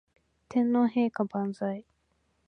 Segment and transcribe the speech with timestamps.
[0.49, 1.85] 天皇陛下万歳